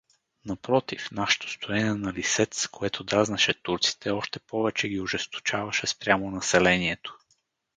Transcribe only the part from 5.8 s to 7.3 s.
спрямо населението.